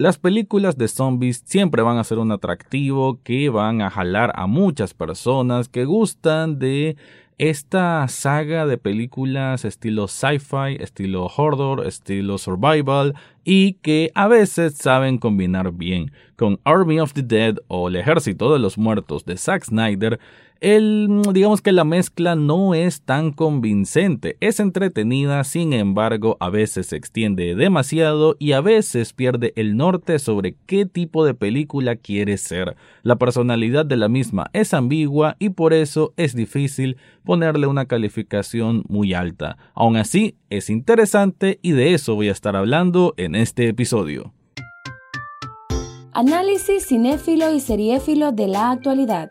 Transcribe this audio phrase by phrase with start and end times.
[0.00, 4.46] las películas de zombies siempre van a ser un atractivo que van a jalar a
[4.46, 6.96] muchas personas que gustan de
[7.36, 15.18] esta saga de películas estilo sci-fi, estilo horror, estilo survival y que a veces saben
[15.18, 19.64] combinar bien con Army of the Dead o El Ejército de los Muertos de Zack
[19.64, 20.18] Snyder
[20.60, 26.88] el, digamos que la mezcla no es tan convincente, es entretenida, sin embargo, a veces
[26.88, 32.36] se extiende demasiado y a veces pierde el norte sobre qué tipo de película quiere
[32.36, 32.76] ser.
[33.02, 38.84] La personalidad de la misma es ambigua y por eso es difícil ponerle una calificación
[38.88, 39.56] muy alta.
[39.74, 44.34] Aún así, es interesante y de eso voy a estar hablando en este episodio.
[46.12, 49.30] Análisis cinéfilo y seriéfilo de la actualidad.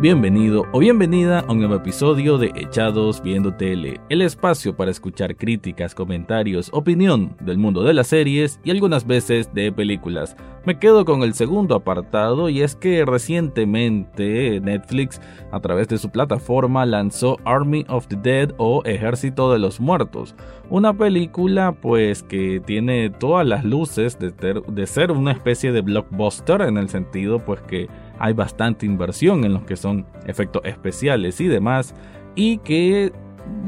[0.00, 5.34] Bienvenido o bienvenida a un nuevo episodio de Echados Viendo Tele, el espacio para escuchar
[5.34, 10.36] críticas, comentarios, opinión del mundo de las series y algunas veces de películas.
[10.64, 16.10] Me quedo con el segundo apartado y es que recientemente Netflix a través de su
[16.10, 20.36] plataforma lanzó Army of the Dead o Ejército de los Muertos,
[20.70, 26.60] una película pues que tiene todas las luces de, de ser una especie de blockbuster
[26.60, 27.88] en el sentido pues que
[28.18, 31.94] hay bastante inversión en los que son efectos especiales y demás,
[32.34, 33.12] y que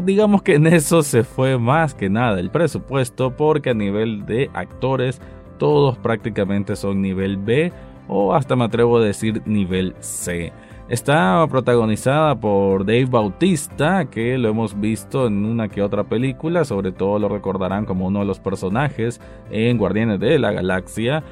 [0.05, 4.51] digamos que en eso se fue más que nada el presupuesto, porque a nivel de
[4.55, 5.21] actores
[5.59, 7.73] todos prácticamente son nivel B
[8.09, 10.53] o hasta me atrevo a decir nivel C.
[10.89, 16.91] Está protagonizada por Dave Bautista, que lo hemos visto en una que otra película, sobre
[16.91, 19.21] todo lo recordarán como uno de los personajes
[19.53, 21.23] en Guardianes de la Galaxia.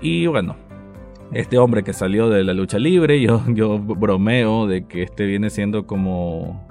[0.00, 0.56] Y bueno,
[1.32, 5.50] este hombre que salió de la lucha libre, yo, yo bromeo de que este viene
[5.50, 6.66] siendo como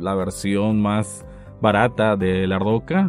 [0.00, 1.24] la versión más
[1.60, 2.58] barata de La.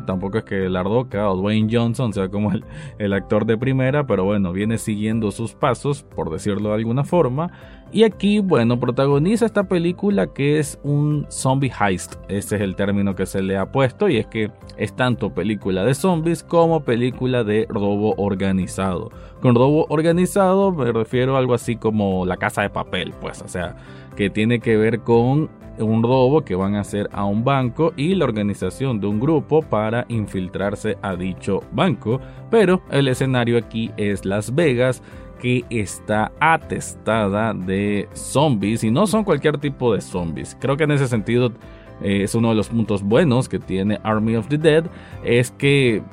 [0.05, 2.65] Tampoco es que La o Dwayne Johnson sea como el,
[2.99, 7.51] el, actor de primera, pero bueno, viene siguiendo sus pasos, por decirlo de alguna forma.
[7.93, 12.15] Y aquí, bueno, protagoniza esta película que es un zombie heist.
[12.29, 15.83] Ese es el término que se le ha puesto y es que es tanto película
[15.83, 19.11] de zombies como película de robo organizado.
[19.41, 23.49] Con robo organizado me refiero a algo así como la casa de papel, pues, o
[23.49, 23.75] sea,
[24.15, 28.15] que tiene que ver con un robo que van a hacer a un banco y
[28.15, 32.19] la organización de un grupo para infiltrarse a dicho banco.
[32.49, 35.01] Pero el escenario aquí es Las Vegas
[35.41, 40.55] que está atestada de zombies y no son cualquier tipo de zombies.
[40.59, 41.51] Creo que en ese sentido
[42.01, 44.85] eh, es uno de los puntos buenos que tiene Army of the Dead,
[45.23, 46.03] es que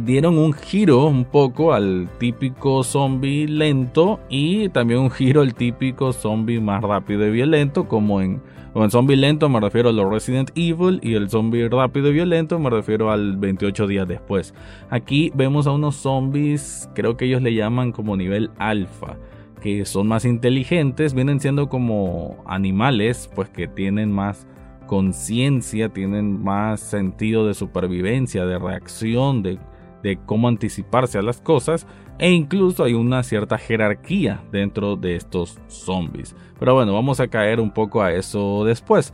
[0.00, 6.12] dieron un giro un poco al típico zombie lento y también un giro al típico
[6.12, 8.40] zombie más rápido y violento como en
[8.76, 12.12] con el zombie lento me refiero a los Resident Evil y el zombie rápido y
[12.12, 14.52] violento me refiero al 28 días después.
[14.90, 19.16] Aquí vemos a unos zombies, creo que ellos le llaman como nivel alfa,
[19.62, 24.46] que son más inteligentes, vienen siendo como animales, pues que tienen más
[24.86, 29.58] conciencia, tienen más sentido de supervivencia, de reacción, de
[30.02, 31.86] de cómo anticiparse a las cosas
[32.18, 36.34] e incluso hay una cierta jerarquía dentro de estos zombies.
[36.58, 39.12] Pero bueno, vamos a caer un poco a eso después.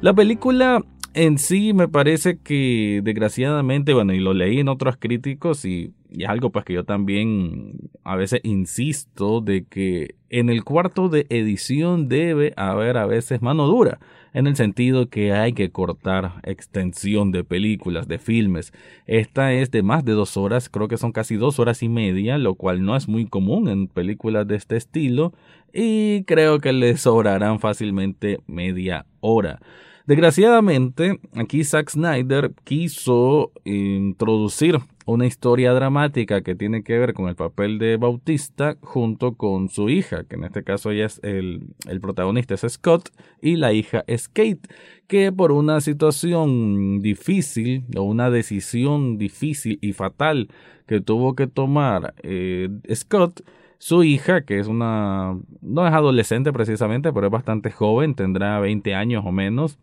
[0.00, 0.82] La película
[1.14, 6.24] en sí me parece que desgraciadamente, bueno, y lo leí en otros críticos y, y,
[6.24, 12.08] algo pues que yo también a veces insisto de que en el cuarto de edición
[12.08, 14.00] debe haber a veces mano dura
[14.34, 18.72] en el sentido que hay que cortar extensión de películas, de filmes.
[19.06, 22.36] Esta es de más de dos horas, creo que son casi dos horas y media,
[22.36, 25.32] lo cual no es muy común en películas de este estilo,
[25.72, 29.60] y creo que le sobrarán fácilmente media hora.
[30.06, 37.36] Desgraciadamente, aquí Zack Snyder quiso introducir una historia dramática que tiene que ver con el
[37.36, 42.00] papel de Bautista junto con su hija, que en este caso ella es el, el
[42.00, 43.10] protagonista es Scott
[43.42, 44.62] y la hija es Kate,
[45.06, 50.48] que por una situación difícil o una decisión difícil y fatal
[50.86, 53.42] que tuvo que tomar eh, Scott,
[53.78, 58.94] su hija, que es una, no es adolescente precisamente, pero es bastante joven, tendrá 20
[58.94, 59.78] años o menos,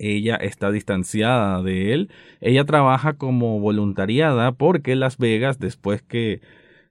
[0.00, 2.10] ella está distanciada de él.
[2.40, 6.40] Ella trabaja como voluntariada porque Las Vegas, después que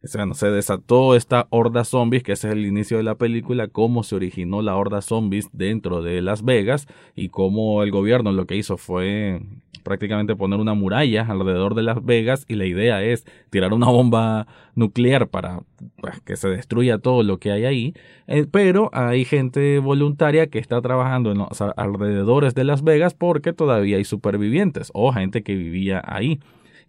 [0.02, 4.16] se desató esta horda zombies, que ese es el inicio de la película, cómo se
[4.16, 8.78] originó la horda zombies dentro de Las Vegas y cómo el gobierno lo que hizo
[8.78, 9.42] fue
[9.84, 14.48] prácticamente poner una muralla alrededor de Las Vegas y la idea es tirar una bomba
[14.76, 15.64] nuclear para
[16.00, 17.94] pues, que se destruya todo lo que hay ahí,
[18.28, 23.52] eh, pero hay gente voluntaria que está trabajando en los alrededores de Las Vegas porque
[23.52, 26.40] todavía hay supervivientes o gente que vivía ahí.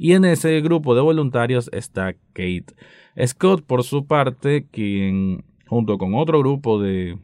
[0.02, 2.72] Y en ese grupo de voluntarios está Kate.
[3.26, 7.18] Scott, por su parte, quien junto con otro grupo de,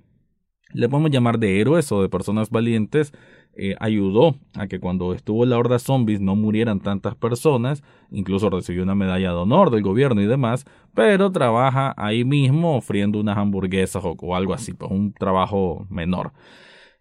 [0.74, 3.14] le podemos llamar de héroes o de personas valientes,
[3.54, 8.82] eh, ayudó a que cuando estuvo la horda zombies no murieran tantas personas, incluso recibió
[8.82, 14.02] una medalla de honor del gobierno y demás, pero trabaja ahí mismo ofriendo unas hamburguesas
[14.04, 16.32] o, algo así, pues un trabajo menor.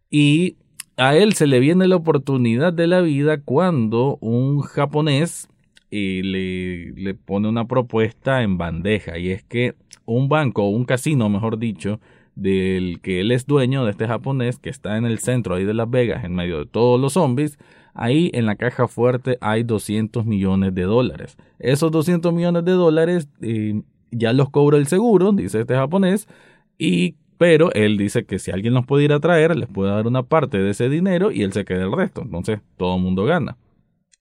[0.10, 0.56] Y
[0.96, 5.50] a él se le viene la oportunidad de la vida cuando un japonés
[5.92, 11.30] le, le pone una propuesta en bandeja y es que un banco o un casino,
[11.30, 12.00] mejor dicho,
[12.36, 15.74] del que él es dueño de este japonés que está en el centro ahí de
[15.74, 17.58] Las Vegas, en medio de todos los zombies,
[17.94, 21.38] ahí en la caja fuerte hay 200 millones de dólares.
[21.60, 26.28] Esos 200 millones de dólares eh, ya los cobra el seguro, dice este japonés,
[26.78, 30.08] y pero él dice que si alguien los puede ir a traer, les puede dar
[30.08, 32.22] una parte de ese dinero y él se queda el resto.
[32.22, 33.58] Entonces todo el mundo gana.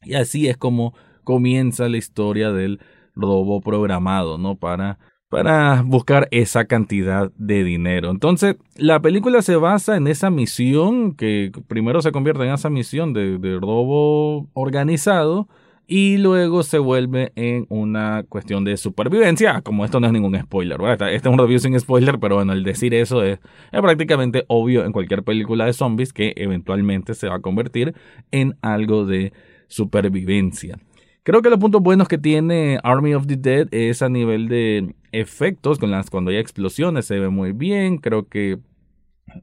[0.02, 2.80] Y así es como comienza la historia del
[3.14, 4.56] robo programado, ¿no?
[4.56, 4.98] Para
[5.34, 8.10] para buscar esa cantidad de dinero.
[8.10, 13.12] Entonces, la película se basa en esa misión que primero se convierte en esa misión
[13.12, 15.48] de, robo organizado
[15.88, 20.80] y luego se vuelve en una cuestión de supervivencia, como esto no es ningún spoiler,
[20.80, 21.12] ¿verdad?
[21.12, 23.40] Este es un review sin spoiler, pero bueno, el decir eso es,
[23.72, 27.92] es prácticamente obvio en cualquier película de zombies que eventualmente se va a convertir
[28.30, 29.32] en algo de
[29.66, 30.78] supervivencia.
[31.24, 34.94] Creo que los puntos buenos que tiene Army of the Dead es a nivel de
[35.10, 38.58] efectos, con las, cuando hay explosiones se ve muy bien, creo que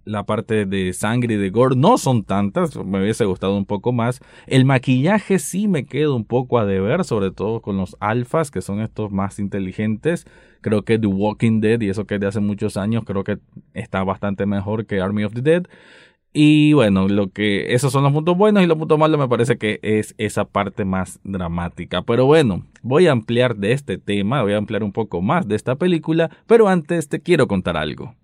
[0.05, 3.93] la parte de sangre y de gore no son tantas, me hubiese gustado un poco
[3.93, 4.19] más.
[4.45, 8.61] El maquillaje sí me queda un poco a deber, sobre todo con los alfas, que
[8.61, 10.27] son estos más inteligentes.
[10.61, 13.39] Creo que The Walking Dead, y eso que es de hace muchos años, creo que
[13.73, 15.63] está bastante mejor que Army of the Dead.
[16.33, 19.57] Y bueno, lo que esos son los puntos buenos y los puntos malos me parece
[19.57, 22.03] que es esa parte más dramática.
[22.03, 25.55] Pero bueno, voy a ampliar de este tema, voy a ampliar un poco más de
[25.55, 28.15] esta película, pero antes te quiero contar algo.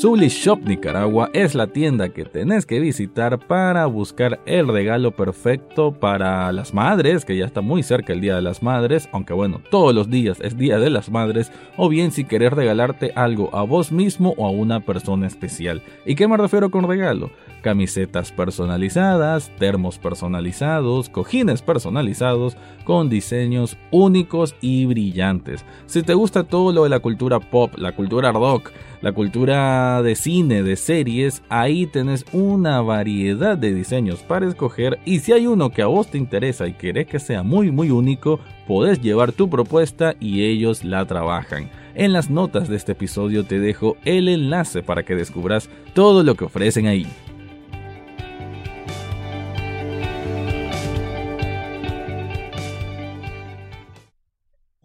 [0.00, 5.90] Zully Shop Nicaragua es la tienda que tenés que visitar para buscar el regalo perfecto
[5.90, 9.60] para las madres, que ya está muy cerca el Día de las Madres, aunque bueno,
[9.72, 13.64] todos los días es Día de las Madres, o bien si querés regalarte algo a
[13.64, 15.82] vos mismo o a una persona especial.
[16.06, 17.32] ¿Y qué me refiero con regalo?
[17.62, 25.64] Camisetas personalizadas, termos personalizados, cojines personalizados con diseños únicos y brillantes.
[25.86, 28.70] Si te gusta todo lo de la cultura pop, la cultura rock,
[29.00, 35.20] la cultura de cine, de series, ahí tenés una variedad de diseños para escoger y
[35.20, 38.40] si hay uno que a vos te interesa y querés que sea muy muy único,
[38.66, 41.70] podés llevar tu propuesta y ellos la trabajan.
[41.94, 46.36] En las notas de este episodio te dejo el enlace para que descubras todo lo
[46.36, 47.06] que ofrecen ahí.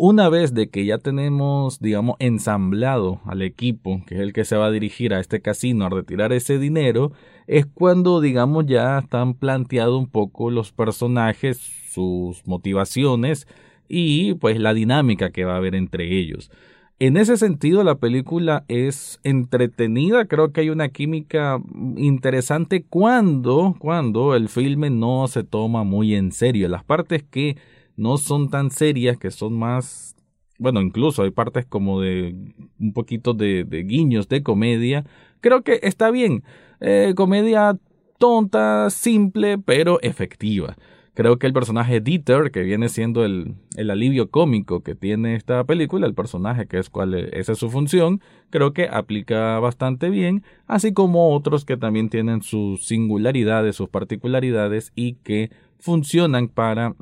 [0.05, 4.57] Una vez de que ya tenemos, digamos, ensamblado al equipo, que es el que se
[4.57, 7.13] va a dirigir a este casino a retirar ese dinero,
[7.47, 11.57] es cuando, digamos, ya están planteados un poco los personajes,
[11.89, 13.47] sus motivaciones
[13.87, 16.51] y pues la dinámica que va a haber entre ellos.
[16.99, 21.61] En ese sentido, la película es entretenida, creo que hay una química
[21.95, 26.67] interesante cuando, cuando el filme no se toma muy en serio.
[26.67, 27.55] Las partes que
[27.95, 30.15] no son tan serias, que son más,
[30.57, 32.35] bueno, incluso hay partes como de
[32.79, 35.05] un poquito de, guiños de comedia.
[35.41, 36.43] Creo que está bien.
[36.79, 37.77] Eh, comedia
[38.17, 40.75] tonta, simple, pero efectiva.
[41.15, 45.63] Creo que el personaje Dieter, que viene siendo el, el, alivio cómico que tiene esta
[45.63, 48.19] película, el personaje que es cuál esa es su función,
[48.49, 54.91] creo que aplica bastante bien, así como otros que también tienen sus singularidades, sus particularidades
[54.95, 56.95] y que funcionan para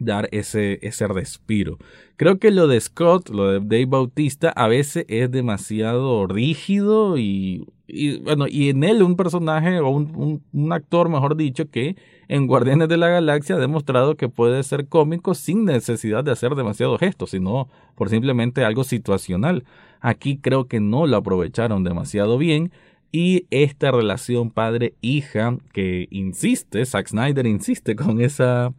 [0.00, 1.78] dar ese, ese respiro.
[2.16, 7.66] Creo que lo de Scott, lo de Dave Bautista, a veces es demasiado rígido y,
[8.22, 11.96] bueno, y en él un personaje o un, un, actor, mejor dicho, que
[12.28, 16.54] en Guardianes de la Galaxia ha demostrado que puede ser cómico sin necesidad de hacer
[16.54, 19.64] demasiados gestos, sino por simplemente algo situacional.
[20.00, 22.72] Aquí creo que no lo aprovecharon demasiado bien
[23.10, 28.74] y esta relación padre-hija que insiste, Zack Snyder insiste con esa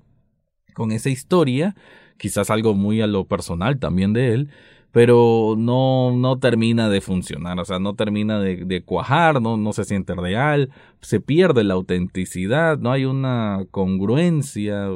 [0.79, 1.75] con esa historia,
[2.15, 4.49] quizás algo muy a lo personal también de él,
[4.93, 9.83] pero no, no termina de funcionar, o sea, no termina de, cuajar, no, no se
[9.83, 10.69] siente real,
[11.01, 14.87] se pierde la autenticidad, no hay una congruencia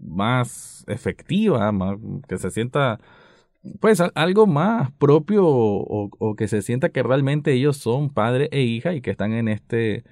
[0.00, 1.72] más efectiva,
[2.28, 3.00] que se sienta
[3.80, 8.62] pues algo más propio o, o, que se sienta que realmente ellos son padre e
[8.62, 10.04] hija y que están en este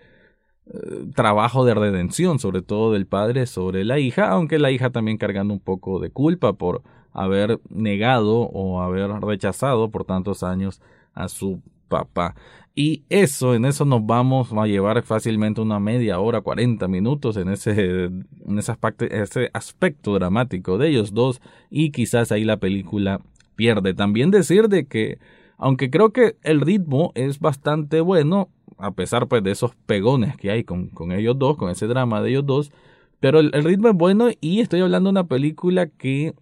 [1.14, 5.52] trabajo de redención, sobre todo del padre sobre la hija, aunque la hija también cargando
[5.54, 10.80] un poco de culpa por haber negado o haber rechazado por tantos años
[11.14, 12.34] a su papá.
[12.74, 17.48] Y eso, en eso nos vamos a llevar fácilmente una media hora, 40 minutos en
[17.48, 23.20] ese, en aspecto, ese aspecto dramático de ellos dos y quizás ahí la película
[23.56, 23.92] pierde.
[23.92, 25.18] También decir de que,
[25.58, 28.48] aunque creo que el ritmo es bastante bueno,
[28.80, 32.22] a pesar pues de esos pegones que hay con, con ellos dos, con ese drama
[32.22, 32.72] de ellos dos,
[33.20, 36.34] pero el, ritmo es bueno y estoy hablando de una película que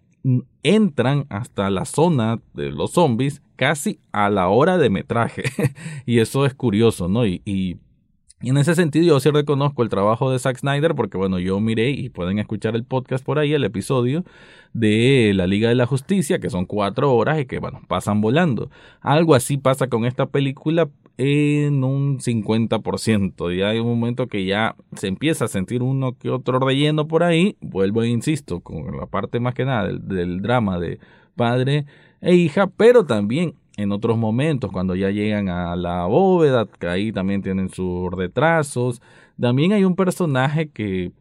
[0.63, 5.43] entran hasta la zona de los zombies casi a la hora de metraje.
[6.05, 7.25] y eso es curioso, ¿no?
[7.25, 7.77] Y,
[8.41, 11.91] en ese sentido yo sí reconozco el trabajo de Zack Snyder porque bueno, yo miré
[11.91, 14.23] y pueden escuchar el podcast por ahí, el episodio
[14.73, 18.69] de la Liga de la Justicia, que son cuatro horas y que bueno, pasan volando.
[19.01, 20.89] Algo así pasa con esta película,
[21.21, 23.53] en un 50%.
[23.53, 27.23] Ya hay un momento que ya se empieza a sentir uno que otro relleno por
[27.23, 27.57] ahí.
[27.59, 30.97] Vuelvo e insisto, con la parte más que nada del, drama de
[31.35, 31.85] padre
[32.21, 37.11] e hija, pero también en otros momentos, cuando ya llegan a la bóveda, que ahí
[37.13, 39.01] también tienen sus retrasos.
[39.39, 41.13] También hay un personaje que,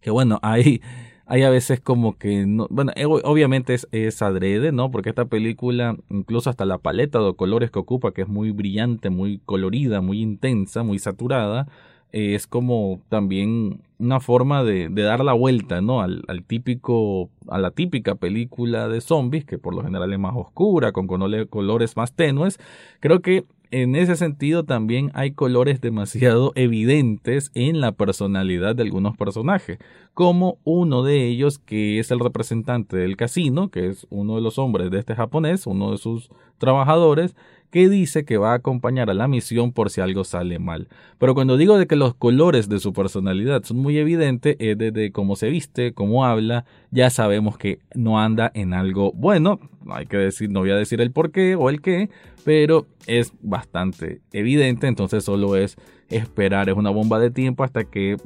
[0.00, 0.80] que bueno, hay
[1.26, 4.90] hay a veces como que no, bueno, eh, obviamente es, es adrede, ¿no?
[4.92, 9.10] Porque esta película, incluso hasta la paleta de colores que ocupa, que es muy brillante,
[9.10, 11.66] muy colorida, muy intensa, muy saturada,
[12.12, 16.00] eh, es como también una forma de, dar la vuelta, ¿no?
[16.00, 20.34] Al, al, típico, a la típica película de zombies, que por lo general es más
[20.36, 22.58] oscura, con colores más tenues.
[23.00, 29.16] Creo que en ese sentido también hay colores demasiado evidentes en la personalidad de algunos
[29.16, 29.78] personajes,
[30.14, 34.58] como uno de ellos que es el representante del casino, que es uno de los
[34.58, 37.34] hombres de este japonés, uno de sus trabajadores,
[37.70, 40.88] que dice que va a acompañar a la misión por si algo sale mal.
[41.18, 45.12] Pero cuando digo de que los colores de su personalidad son muy evidentes, es desde
[45.12, 50.16] cómo se viste, cómo habla, ya sabemos que no anda en algo bueno, hay que
[50.16, 52.10] decir, no voy a decir el por qué o el qué,
[52.44, 55.76] pero es bastante evidente, entonces solo es
[56.08, 58.16] esperar, es una bomba de tiempo hasta que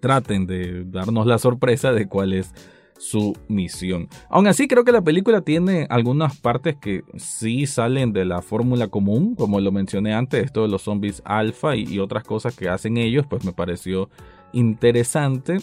[0.00, 2.54] traten de darnos la sorpresa de cuál es
[2.98, 4.08] su misión.
[4.28, 8.88] Aún así, creo que la película tiene algunas partes que sí salen de la fórmula
[8.88, 12.98] común, como lo mencioné antes, esto de los zombies alfa y, otras cosas que hacen
[12.98, 14.10] ellos, pues me pareció
[14.52, 15.58] interesante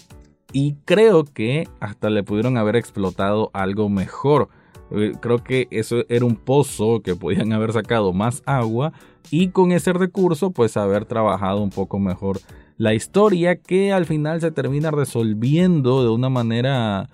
[0.51, 4.49] y creo que hasta le pudieron haber explotado algo mejor.
[4.91, 8.93] Eh, creo que eso era un pozo que podían haber sacado más agua
[9.31, 12.39] y con ese recurso pues haber trabajado un poco mejor
[12.77, 17.09] la historia que al final se termina resolviendo de una manera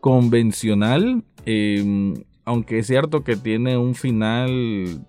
[0.00, 5.04] convencional, em, aunque es cierto que tiene un final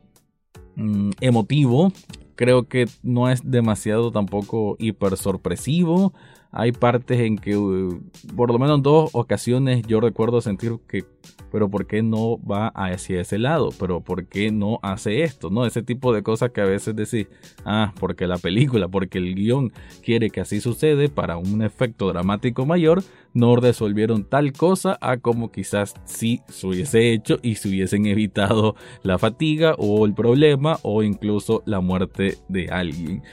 [0.75, 1.91] mm, emotivo,
[2.35, 6.13] creo que no es demasiado tampoco hiper sorpresivo.
[6.51, 8.01] Hay partes en que, uh,
[8.35, 11.03] por lo menos en dos ocasiones, yo recuerdo sentir que
[11.51, 13.69] pero ¿por qué no va hacia ese lado?
[13.79, 15.49] ¿Pero por qué no hace esto?
[15.49, 15.65] ¿No?
[15.65, 17.27] Ese tipo de cosas que a veces decís,
[17.65, 19.71] ah, porque la película, porque el guion
[20.03, 25.51] quiere que así sucede para un efecto dramático mayor, no resolvieron tal cosa a como
[25.51, 31.03] quizás sí se hubiese hecho y se hubiesen evitado la fatiga o el problema o
[31.03, 33.23] incluso la muerte de alguien.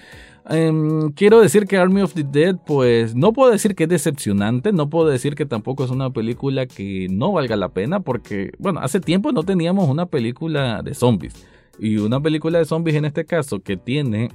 [0.48, 4.72] Em, quiero decir que Army of the Dead, pues no puedo decir que es decepcionante,
[4.72, 8.80] no puedo decir que tampoco es una película que no valga la pena, porque, bueno,
[8.80, 11.34] hace tiempo no teníamos una película de zombies.
[11.78, 14.30] Y una película de zombies en este caso que tiene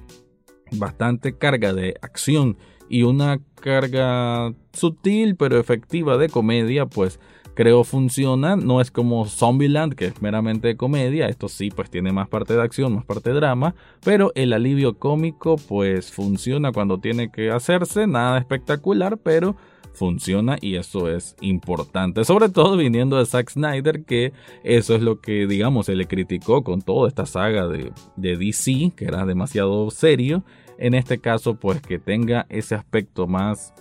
[0.72, 2.58] bastante carga de acción
[2.90, 7.20] y una carga sutil pero efectiva de comedia, pues
[7.58, 8.56] creo funciona.
[8.56, 11.28] No es como Zombieland, que es meramente comedia.
[11.28, 13.74] Esto sí, pues tiene más parte de acción, más parte de drama.
[14.04, 18.06] Pero el alivio cómico, pues funciona cuando tiene que hacerse.
[18.06, 19.56] Nada espectacular, pero
[19.92, 22.24] funciona y eso es importante.
[22.26, 24.34] Sobre todo viniendo de Zack Snyder, que
[24.64, 28.94] eso es lo que, digamos, se le criticó con toda esta saga de, de DC,
[28.96, 30.44] que era demasiado serio.
[30.78, 33.74] En este caso, pues que tenga ese aspecto más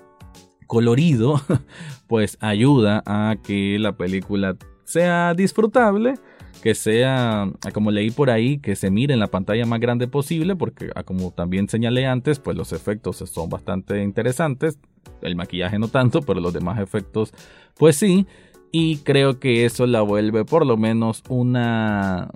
[0.66, 1.40] colorido,
[2.06, 6.14] pues ayuda a que la película sea disfrutable,
[6.62, 10.56] que sea, como leí por ahí, que se mire en la pantalla más grande posible,
[10.56, 14.78] porque como también señalé antes, pues los efectos son bastante interesantes,
[15.23, 17.32] el maquillaje no tanto, pero los demás efectos
[17.76, 18.26] pues sí.
[18.73, 22.30] Y creo que eso la vuelve por lo menos una,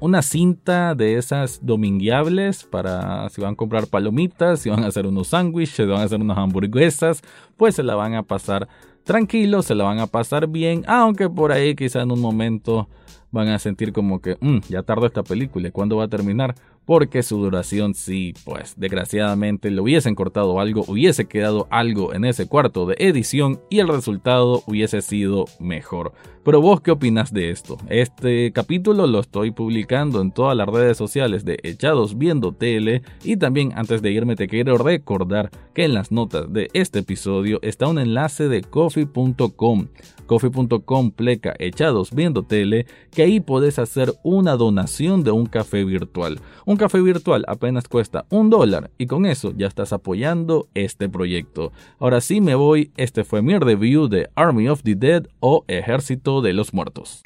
[0.00, 5.06] una cinta de esas domingueables para si van a comprar palomitas, si van a hacer
[5.06, 7.22] unos sándwiches, si van a hacer unas hamburguesas,
[7.56, 8.68] pues se la van a pasar
[9.04, 12.88] tranquilo, se la van a pasar bien, aunque por ahí quizá en un momento
[13.30, 16.54] van a sentir como que mm, ya tardó esta película, ¿cuándo va a terminar?
[16.88, 22.48] Porque su duración sí, pues desgraciadamente le hubiesen cortado algo, hubiese quedado algo en ese
[22.48, 26.14] cuarto de edición y el resultado hubiese sido mejor.
[26.46, 27.76] Pero vos qué opinas de esto?
[27.90, 33.36] Este capítulo lo estoy publicando en todas las redes sociales de Echados Viendo Tele y
[33.36, 37.86] también antes de irme te quiero recordar que en las notas de este episodio está
[37.86, 39.88] un enlace de coffee.com
[40.28, 46.38] coffee.com pleca echados viendo tele, que ahí podés hacer una donación de un café virtual.
[46.78, 51.72] Café virtual apenas cuesta un dólar y con eso ya estás apoyando este proyecto.
[51.98, 56.40] Ahora sí me voy, este fue mi review de Army of the Dead o Ejército
[56.40, 57.22] de los Muertos.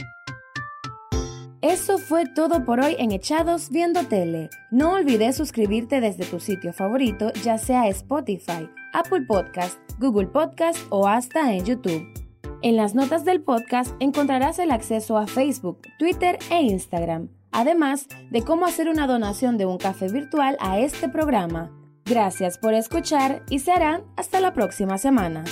[1.61, 4.51] Eso fue todo por hoy en Echados Viendo Tele.
[4.73, 11.07] No olvides suscribirte desde tu sitio favorito, ya sea Spotify, Apple Podcast, Google Podcast o
[11.07, 12.03] hasta en YouTube.
[12.63, 18.43] En las notas del podcast encontrarás el acceso a Facebook, Twitter e Instagram, además de
[18.43, 21.71] cómo hacer una donación de un café virtual a este programa.
[22.05, 25.45] Gracias por escuchar y serán hasta la próxima semana.